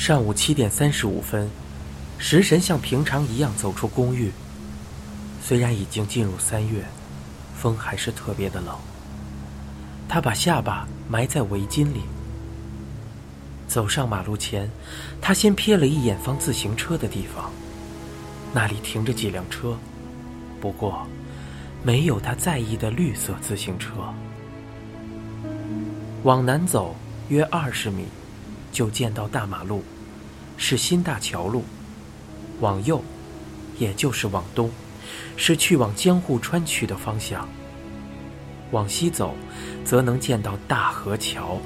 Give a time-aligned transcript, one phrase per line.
[0.00, 1.50] 上午七点三十五分，
[2.16, 4.32] 食神像平常一样走出公寓。
[5.42, 6.86] 虽然已经进入三月，
[7.54, 8.74] 风还是特别的冷。
[10.08, 12.00] 他把下巴埋在围巾里，
[13.68, 14.70] 走上马路前，
[15.20, 17.52] 他先瞥了一眼放自行车的地方，
[18.54, 19.76] 那里停着几辆车，
[20.62, 21.06] 不过
[21.82, 23.90] 没有他在意的绿色自行车。
[26.22, 26.96] 往南走
[27.28, 28.06] 约二十米。
[28.72, 29.82] 就见到大马路，
[30.56, 31.62] 是新大桥路；
[32.60, 33.02] 往右，
[33.78, 34.70] 也就是往东，
[35.36, 37.48] 是去往江户川区的方向。
[38.70, 39.34] 往西走，
[39.84, 41.58] 则能见到大河桥。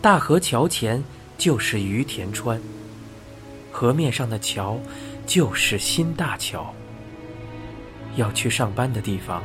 [0.00, 1.02] 大河桥前
[1.36, 2.60] 就是于田川，
[3.70, 4.78] 河面上的桥
[5.26, 6.74] 就是新大桥。
[8.16, 9.42] 要去上班的地方，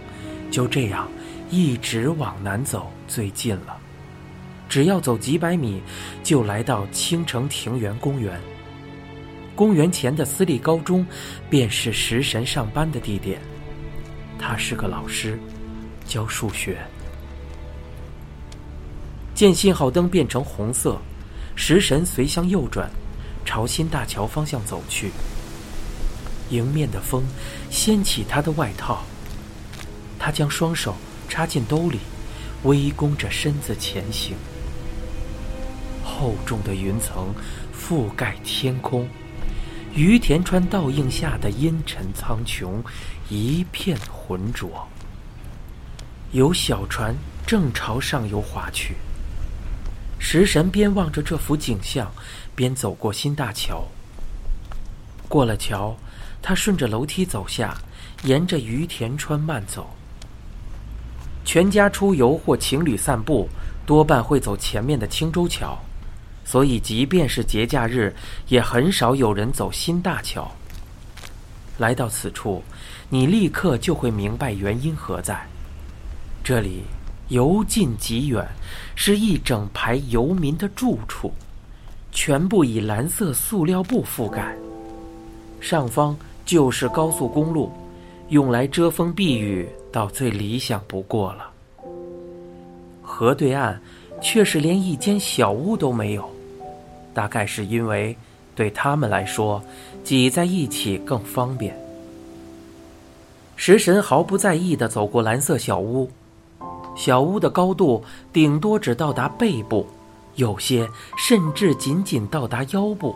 [0.49, 1.09] 就这样
[1.49, 3.77] 一直往南走，最近了。
[4.73, 5.84] 只要走几百米，
[6.23, 8.41] 就来到青城庭园公园。
[9.55, 11.05] 公园前的私立高中，
[11.48, 13.40] 便是食神上班的地点。
[14.40, 15.38] 他是个老师，
[16.07, 16.79] 教数学。
[19.35, 20.99] 见信号灯变成红色，
[21.55, 22.90] 食神随向右转，
[23.46, 25.12] 朝新大桥方向走去。
[26.49, 27.24] 迎面的风
[27.70, 29.04] 掀起他的外套，
[30.18, 30.96] 他将双手
[31.29, 31.99] 插进兜里，
[32.63, 34.35] 微弓着身子前行。
[36.14, 37.34] 厚重的云层
[37.76, 39.08] 覆盖天空，
[39.94, 42.82] 于田川倒映下的阴沉苍穹
[43.30, 44.88] 一片浑浊。
[46.32, 48.96] 有小船正朝上游划去。
[50.20, 52.10] 食神边望着这幅景象，
[52.56, 53.84] 边走过新大桥。
[55.28, 55.96] 过了桥，
[56.41, 57.76] 他顺着楼梯走下，
[58.24, 59.90] 沿着于田川慢走。
[61.44, 63.50] 全家出游或情侣散步，
[63.86, 65.78] 多半会走前面的青州桥。
[66.46, 68.13] 所以，即便是节假日，
[68.50, 70.52] 也很少有人走新大桥。
[71.78, 72.62] 来到此处，
[73.09, 75.41] 你立刻就会明白原因何在。
[76.44, 76.84] 这里
[77.29, 78.45] 由近及远，
[78.95, 81.31] 是一整排游民的住处，
[82.12, 84.53] 全部以蓝色塑料布覆盖。
[85.62, 86.16] 上方
[86.46, 87.72] 就是高速公路，
[88.29, 91.50] 用来遮风避雨，到最理想不过了。
[93.01, 93.81] 河对岸。
[94.22, 96.32] 却是连一间小屋都没有，
[97.13, 98.16] 大概是因为
[98.56, 99.63] 对他们来说，
[100.03, 101.78] 挤在一起更方便。
[103.56, 106.09] 食神毫不在意地走过蓝色小屋，
[106.96, 109.88] 小屋的高度顶多只到达背部，
[110.35, 113.16] 有些甚至仅仅到达腰部。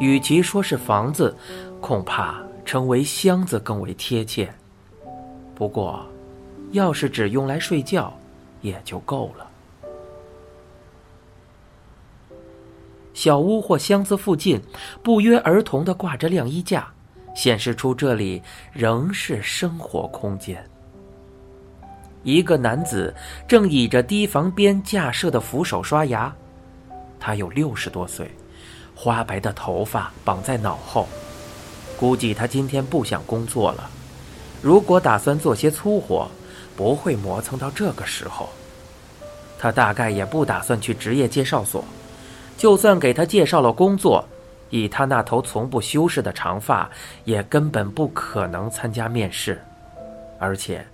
[0.00, 1.36] 与其说是房子，
[1.80, 4.52] 恐怕称为箱子更为贴切。
[5.54, 6.04] 不过，
[6.72, 8.12] 要是只用来睡觉，
[8.62, 9.46] 也就够了。
[13.14, 14.60] 小屋或箱子附近，
[15.02, 16.86] 不约而同地挂着晾衣架，
[17.34, 18.42] 显示出这里
[18.72, 20.64] 仍是生活空间。
[22.22, 23.14] 一个男子
[23.48, 26.32] 正倚着堤防边架设的扶手刷牙，
[27.18, 28.30] 他有六十多岁，
[28.94, 31.08] 花白的头发绑在脑后，
[31.98, 33.90] 估计他今天不想工作了。
[34.62, 36.30] 如果打算做些粗活，
[36.76, 38.48] 不会磨蹭到这个时候。
[39.58, 41.84] 他大概也不打算去职业介绍所。
[42.62, 44.24] 就算给他介绍了工作，
[44.70, 46.88] 以他那头从不修饰的长发，
[47.24, 49.60] 也根本不可能参加面试。
[50.38, 50.86] 而且，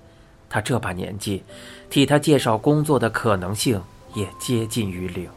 [0.48, 1.44] 他这把年纪，
[1.90, 3.78] 替他介绍工作的可能性
[4.14, 5.28] 也接近于零。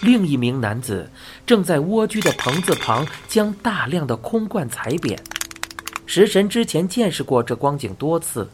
[0.00, 1.10] 另一名男子
[1.44, 5.22] 正在蜗居的棚子旁将大量的空罐踩扁。
[6.06, 8.48] 食神之前见识过这光景多次，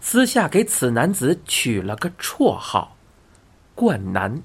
[0.00, 2.94] 私下给此男子取了个绰号
[3.74, 4.40] “罐男”。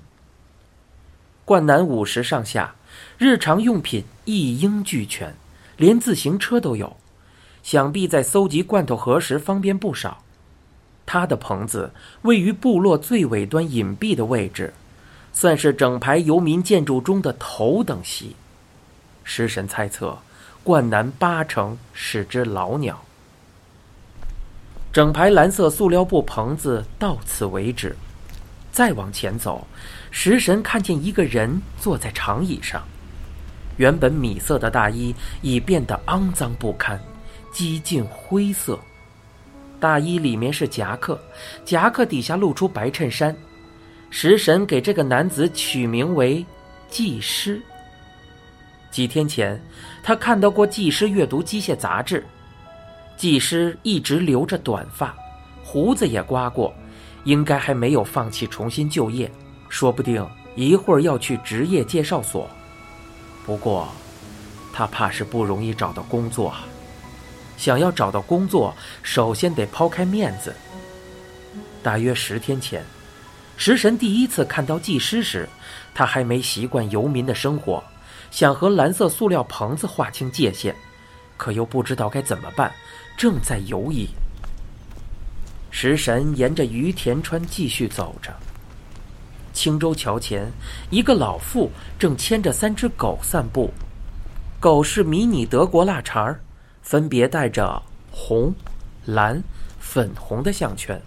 [1.45, 2.73] 冠南五十上下，
[3.19, 5.35] 日常用品一应俱全，
[5.77, 6.97] 连自行车都有，
[7.61, 10.23] 想必在搜集罐头盒时方便不少。
[11.05, 11.91] 他的棚子
[12.23, 14.73] 位于部落最尾端隐蔽的位置，
[15.33, 18.35] 算是整排游民建筑中的头等席。
[19.23, 20.17] 食神猜测，
[20.63, 22.99] 冠南八成是只老鸟。
[24.91, 27.95] 整排蓝色塑料布棚子到此为止。
[28.75, 29.65] 再往前走，
[30.11, 32.83] 食神看见一个人坐在长椅上，
[33.77, 36.99] 原本米色的大衣已变得肮脏不堪，
[37.53, 38.77] 几近灰色。
[39.79, 41.17] 大衣里面是夹克，
[41.63, 43.33] 夹克底下露出白衬衫。
[44.09, 46.45] 食神给这个男子取名为
[46.91, 47.61] “技师”。
[48.91, 49.57] 几天前，
[50.03, 52.25] 他看到过技师阅读机械杂志。
[53.15, 55.15] 技师一直留着短发，
[55.63, 56.75] 胡子也刮过。
[57.25, 59.29] 应该还没有放弃重新就业，
[59.67, 60.25] 说不定
[60.55, 62.49] 一会儿要去职业介绍所。
[63.45, 63.89] 不过，
[64.71, 66.53] 他怕是不容易找到工作。
[67.57, 70.53] 想要找到工作，首先得抛开面子。
[71.81, 72.83] 大约十天前，
[73.57, 75.47] 食神第一次看到技师时，
[75.93, 77.83] 他还没习惯游民的生活，
[78.29, 80.75] 想和蓝色塑料棚子划清界限，
[81.37, 82.71] 可又不知道该怎么办，
[83.17, 84.09] 正在犹疑。
[85.77, 88.33] 食神沿着于田川继续走着。
[89.51, 90.49] 青州桥前，
[90.89, 91.69] 一个老妇
[91.99, 93.69] 正牵着三只狗散步，
[94.57, 96.33] 狗是迷你德国腊肠。
[96.81, 98.55] 分别带着红、
[99.03, 99.43] 蓝、
[99.77, 100.97] 粉红的项圈。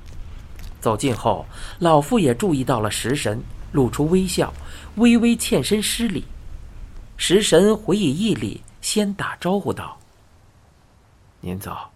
[0.83, 1.47] 走近后，
[1.79, 3.43] 老妇也注意到了食神，
[3.73, 4.53] 露出微笑，
[4.97, 6.27] 微微欠身施礼。
[7.17, 9.99] 食神回以一礼，先打招呼道
[11.41, 11.91] ：“您早。”“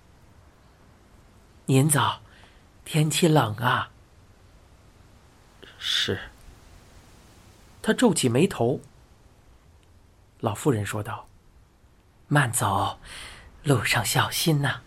[1.66, 2.18] 您早。
[2.84, 3.90] ”“天气冷啊。
[5.78, 6.18] ”“是。”
[7.82, 8.80] 他皱起眉头。
[10.40, 11.26] 老妇人说道
[12.28, 12.98] ：“慢走。”
[13.64, 14.80] 路上小心呐！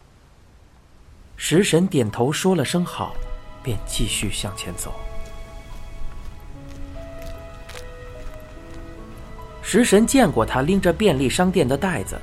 [1.38, 3.16] 食神点头说了声好，
[3.64, 4.94] 便继续向前走。
[9.62, 12.20] 食神见过他拎着便利商店的袋子，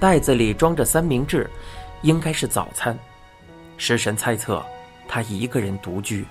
[0.00, 1.48] 袋子里装着三明治，
[2.02, 2.98] 应该是早餐。
[3.76, 4.64] 食神猜测
[5.08, 6.24] 他一个人独居，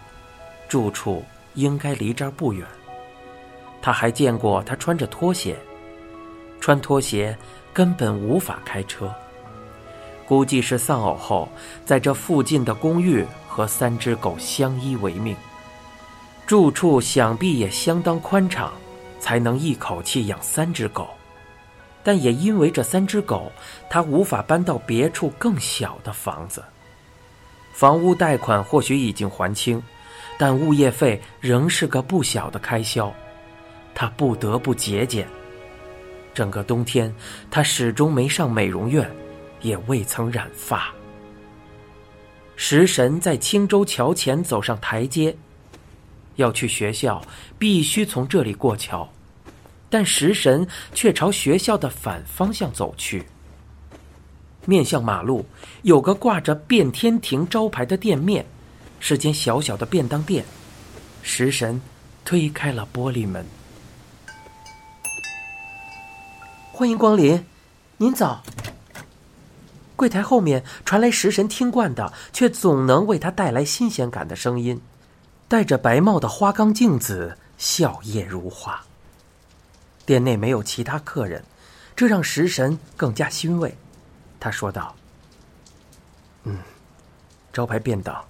[0.69, 1.25] 住处
[1.56, 2.65] 应该离这儿不远。
[3.81, 5.57] 他还见过他穿着拖鞋，
[6.62, 7.35] 穿拖鞋
[7.74, 9.13] 根本无法开车。
[10.25, 11.50] 估计是丧偶后，
[11.85, 15.35] 在这附近的公寓和三只狗相依为命，
[16.45, 18.73] 住处想必也相当宽敞，
[19.19, 21.07] 才能一口气养三只狗。
[22.03, 23.51] 但也因为这三只狗，
[23.89, 26.63] 他无法搬到别处更小的房子。
[27.77, 29.79] 房屋贷款或许已经还清，
[30.35, 33.13] 但物业费仍是个不小的开销，
[33.94, 35.27] 他不得不节俭。
[36.33, 37.13] 整个冬天，
[37.51, 39.07] 他始终没上美容院。
[39.62, 40.91] 也未曾染发。
[42.56, 45.35] 食神在青州桥前走上台阶，
[46.35, 47.21] 要去学校，
[47.57, 49.07] 必须从这里过桥，
[49.89, 53.25] 但食神却朝学校的反方向走去。
[54.67, 55.45] 面向马路，
[55.83, 58.45] 有个挂着“变天庭”招牌的店面，
[58.99, 60.43] 是间小小的便当店。
[61.21, 61.81] 食神
[62.25, 63.45] 推开了玻璃门，
[66.73, 67.45] 欢迎光临，
[67.95, 68.43] 您早。
[69.95, 74.79] 柜台后面传来食神听惯的，却总能为他带来新鲜感的声音。
[75.47, 78.83] 戴着白帽的花岗镜子笑靥如花。
[80.05, 81.41] 店内没有其他客人，
[81.95, 83.73] 这让食神更加欣慰。
[84.39, 84.95] 他说道
[86.43, 86.57] ：“嗯，
[87.51, 88.23] 招牌便当。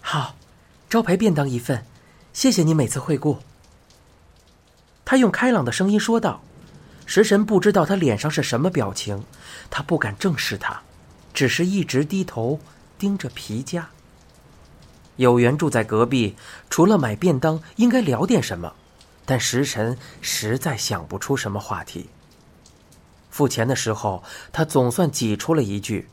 [0.00, 0.34] 好，
[0.88, 1.84] 招牌便当一份，
[2.32, 3.38] 谢谢你每次惠顾。”
[5.04, 6.40] 他用开朗的声音说道。
[7.06, 9.24] 食神不知道他脸上是什么表情，
[9.70, 10.82] 他不敢正视他，
[11.32, 12.60] 只是一直低头
[12.98, 13.88] 盯着皮夹。
[15.16, 16.36] 有缘住在隔壁，
[16.68, 18.74] 除了买便当，应该聊点什么，
[19.24, 22.10] 但食神实在想不出什么话题。
[23.38, 26.08] 付钱的时候，他总算挤出了一句：“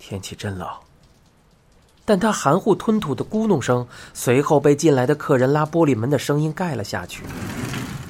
[0.00, 0.66] 天气真冷。”
[2.06, 7.22] 但他含糊吞吐的咕哝声，随后被进来的客人拉玻璃门的声音盖了下去。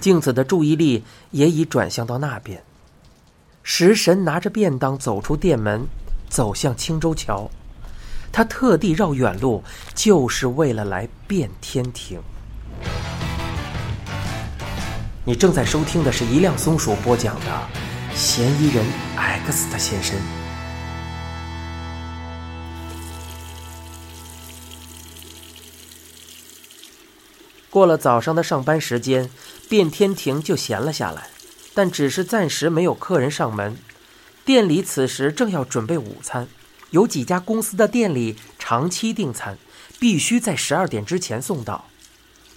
[0.01, 2.63] 镜子的注意力也已转向到那边。
[3.65, 5.85] 食神拿着便当走出店门，
[6.29, 7.51] 走向青州桥。
[8.31, 9.65] 他特地绕远路，
[9.97, 12.21] 就是为了来变天庭。
[15.27, 17.47] 你正在收听的是一辆松鼠播讲的
[18.17, 18.83] 《嫌疑人
[19.17, 20.19] X 的现身》。
[27.69, 29.29] 过了早上的上班时间，
[29.69, 31.29] 变天庭就闲了下来，
[31.75, 33.77] 但只是暂时没有客人上门。
[34.47, 36.49] 店里此时正要准备午餐，
[36.93, 39.59] 有几家公司的店里长期订餐，
[39.99, 41.90] 必须在十二点之前送到。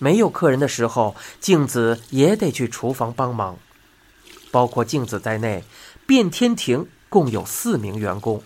[0.04, 3.58] 没有客人的时候，镜子也得去厨房帮忙。
[4.52, 5.64] 包括镜子在内，
[6.06, 8.44] 变天庭共有四名员工，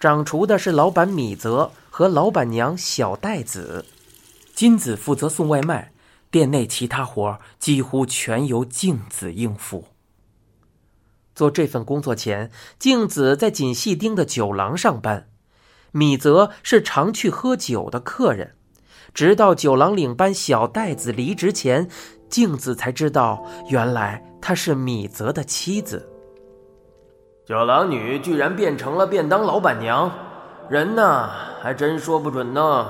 [0.00, 3.86] 掌厨的是老板米泽和老板娘小袋子。
[4.52, 5.92] 金子负责送外卖，
[6.28, 9.84] 店内其他活几乎全由静子应付。
[11.36, 12.50] 做这份工作前，
[12.80, 15.28] 静子在锦细町的酒廊上班，
[15.92, 18.56] 米泽是常去喝酒的客人。
[19.14, 21.88] 直到九郎领班小袋子离职前，
[22.28, 26.08] 镜子才知道，原来她是米泽的妻子。
[27.46, 30.12] 九郎女居然变成了便当老板娘，
[30.68, 31.28] 人呢，
[31.62, 32.86] 还真说不准呢。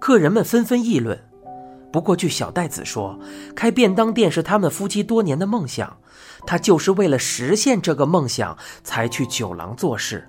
[0.00, 1.16] 客人们纷纷议论，
[1.92, 3.16] 不过据小袋子说，
[3.54, 5.96] 开便当店是他们夫妻多年的梦想，
[6.44, 10.28] 他就是为了实现这个梦想才去九郎做事。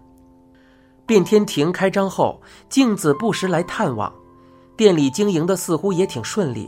[1.07, 2.39] 变天亭开张后，
[2.69, 4.13] 镜子不时来探望，
[4.81, 6.67] 店里经营的似乎也挺顺利。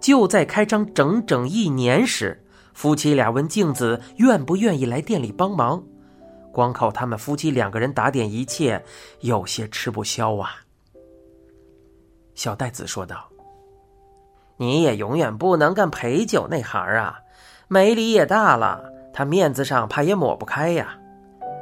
[0.00, 5.84] 就在开张整整一年时，夫妻俩问镜子愿不愿意来店里帮忙。
[6.50, 8.82] 光靠他们夫妻两个人打点一切，
[9.20, 10.52] 有些吃不消啊。
[12.34, 13.28] 小袋子说道
[14.56, 17.18] ：“你也永远不能干陪酒那行啊，
[17.68, 20.98] 梅里也大了，他面子上怕也抹不开呀。”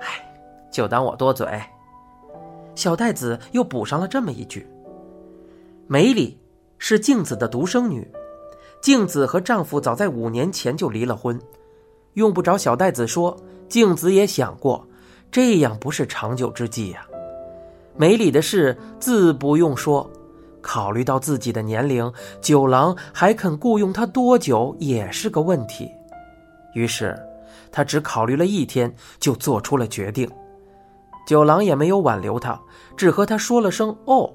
[0.01, 0.33] 哎，
[0.71, 1.61] 就当我多嘴。
[2.77, 4.65] 小袋子又补上了这么一句
[5.93, 6.39] ：“梅里
[6.79, 8.11] 是镜子的独生女，
[8.81, 11.39] 镜子和丈夫早在五年前就离了婚，
[12.15, 13.37] 用不着小袋子说。”
[13.69, 14.89] 镜子也想过，
[15.31, 17.07] 这样不是长久之计呀。
[17.95, 20.11] 梅里的事自不用说，
[20.63, 25.91] 考虑到自己的年龄，九郎还肯雇佣他多久也是个问题。
[26.73, 27.15] 于是，
[27.71, 30.27] 他只考虑了一天，就做出了决定。
[31.27, 32.59] 九郎也没有挽留他，
[32.97, 34.33] 只和他说了声“哦”。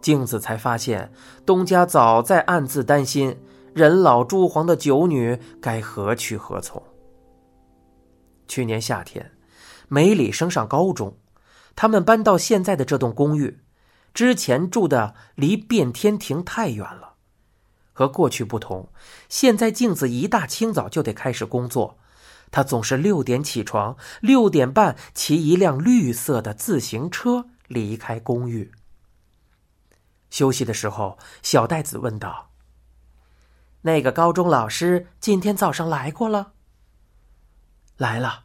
[0.00, 1.12] 镜子才发现，
[1.44, 3.36] 东家早在暗自担心，
[3.74, 6.82] 人老珠黄的九女该何去何从。
[8.48, 9.32] 去年夏天，
[9.88, 11.16] 梅里升上高中，
[11.74, 13.58] 他们搬到现在的这栋公寓。
[14.14, 17.14] 之前住的离变天亭太远了。
[17.92, 18.88] 和过去不同，
[19.28, 21.98] 现在镜子一大清早就得开始工作。
[22.50, 28.70] 他总是六点起床，六点半骑一辆绿色的自行车离开公寓。
[30.30, 32.50] 休息的时候，小袋子问道
[33.82, 36.52] ：“那个高中老师今天早上来过了？”
[37.96, 38.44] 来了，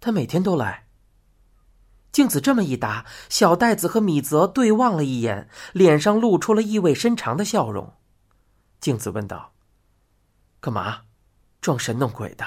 [0.00, 0.86] 他每天都来。
[2.10, 7.94] 镜子这么一答，小袋子和米泽对望了一眼，脸上露出了意味深长的笑容。
[8.80, 9.52] 镜子问道
[10.58, 11.02] ：“干嘛？
[11.60, 12.44] 装神弄鬼的？”“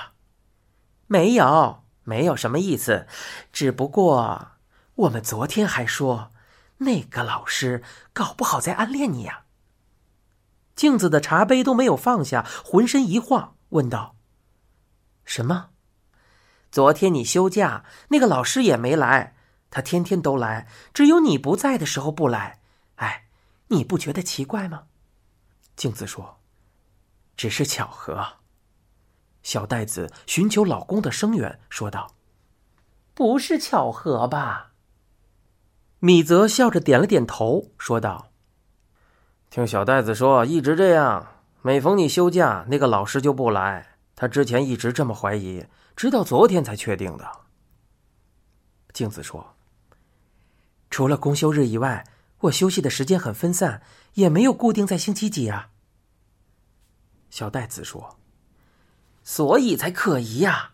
[1.07, 3.07] 没有，没有什么意思，
[3.53, 4.53] 只不过
[4.95, 6.31] 我们昨天还说，
[6.81, 7.83] 那个老师
[8.13, 9.45] 搞不好在暗恋你呀。”
[10.75, 14.15] 镜子的茶杯都没有放下，浑身一晃，问道
[15.25, 15.69] ：“什么？”
[16.71, 19.35] 昨天你休假，那个老师也没来。
[19.69, 22.61] 他天天都来，只有你不在的时候不来。
[22.95, 23.27] 哎，
[23.67, 24.83] 你不觉得奇怪吗？
[25.75, 26.39] 镜子说
[27.37, 28.37] ：“只是巧合。”
[29.43, 32.15] 小袋子寻求老公的声援，说道
[33.13, 34.70] ：“不是巧合吧？”
[36.03, 38.31] 米泽笑着点了点头，说道
[39.51, 41.27] ：“听小袋子说，一直这样。
[41.61, 43.97] 每逢你休假，那个老师就不来。
[44.15, 45.63] 他之前一直这么怀疑。”
[45.95, 47.31] 直到昨天才确定的。
[48.93, 49.53] 镜子说
[50.89, 52.03] ：“除了公休日以外，
[52.39, 53.83] 我休息的时间很分散，
[54.15, 55.69] 也没有固定在星期几啊。”
[57.29, 58.17] 小袋子说
[59.23, 60.71] ：“所以才可疑呀，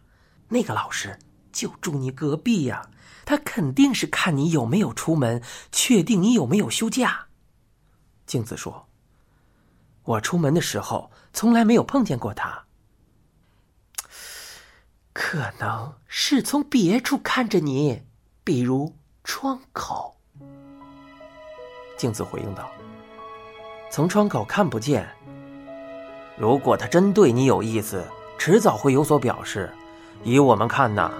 [0.47, 1.19] 那个老师
[1.51, 2.89] 就住你隔壁呀，
[3.27, 7.27] 他肯定是看你有没有出门，确定你有没有休假。”
[8.25, 8.87] 镜子说
[10.03, 12.63] ：“我出门的时候从来没有碰见过他。”
[15.11, 18.01] 可能是从别处看着你，
[18.45, 20.15] 比如窗口。
[21.97, 22.71] 镜子回应道
[23.91, 25.05] ：“从窗口看不见。
[26.37, 28.05] 如果他真对你有意思，
[28.37, 29.69] 迟早会有所表示。
[30.23, 31.11] 以我们看呐，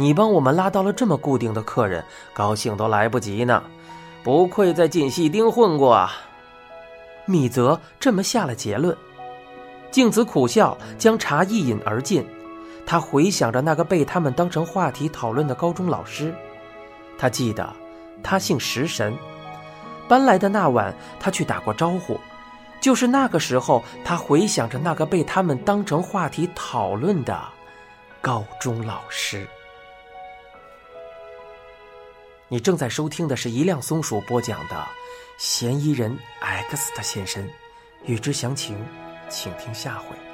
[0.00, 3.60] 你帮我们拉到了这么固定的客人，高兴都来不及呢。
[4.22, 6.12] 不愧在锦戏町混过啊。”
[7.26, 8.96] 米泽这么下了结论。
[9.90, 12.24] 镜子苦笑，将茶一饮而尽。
[12.86, 16.32] 他回想着那个被他们当成话题讨论的高中老师，
[17.18, 17.68] 他记得，
[18.22, 19.12] 他姓食神。
[20.06, 22.20] 搬来的那晚，他去打过招呼，
[22.80, 27.36] 就是那个时候，他回想着那个被他们当成话题讨论的
[28.22, 29.44] 高中老师。
[32.50, 34.76] 你正在收听的是一辆松鼠播讲的
[35.36, 37.46] 《嫌疑人 X 的现身》，
[38.06, 38.74] 欲知详情，
[39.28, 40.27] 请听下回。